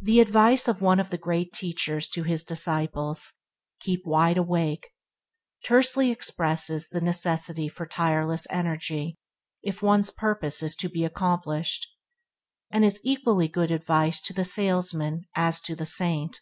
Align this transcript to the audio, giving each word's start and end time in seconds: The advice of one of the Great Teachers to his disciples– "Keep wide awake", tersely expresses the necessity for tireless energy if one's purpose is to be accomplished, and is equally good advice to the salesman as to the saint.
The 0.00 0.20
advice 0.20 0.68
of 0.68 0.80
one 0.80 1.00
of 1.00 1.10
the 1.10 1.18
Great 1.18 1.52
Teachers 1.52 2.08
to 2.10 2.22
his 2.22 2.44
disciples– 2.44 3.38
"Keep 3.80 4.06
wide 4.06 4.36
awake", 4.36 4.90
tersely 5.64 6.12
expresses 6.12 6.88
the 6.90 7.00
necessity 7.00 7.68
for 7.68 7.84
tireless 7.84 8.46
energy 8.50 9.16
if 9.64 9.82
one's 9.82 10.12
purpose 10.12 10.62
is 10.62 10.76
to 10.76 10.88
be 10.88 11.02
accomplished, 11.04 11.88
and 12.70 12.84
is 12.84 13.00
equally 13.02 13.48
good 13.48 13.72
advice 13.72 14.20
to 14.26 14.32
the 14.32 14.44
salesman 14.44 15.24
as 15.34 15.60
to 15.62 15.74
the 15.74 15.86
saint. 15.86 16.38